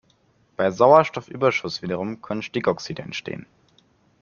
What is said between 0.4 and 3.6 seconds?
Bei Sauerstoffüberschuss wiederum können Stickoxide entstehen.